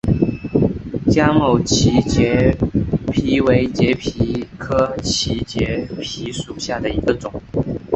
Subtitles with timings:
[1.11, 2.51] 江某畸节
[3.11, 7.31] 蜱为节蜱科畸节蜱属下的一个种。